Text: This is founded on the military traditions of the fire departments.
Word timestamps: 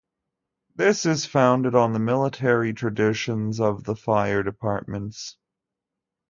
This 0.73 1.05
is 1.05 1.27
founded 1.27 1.75
on 1.75 1.93
the 1.93 1.99
military 1.99 2.73
traditions 2.73 3.59
of 3.59 3.83
the 3.83 3.95
fire 3.95 4.41
departments. 4.41 5.37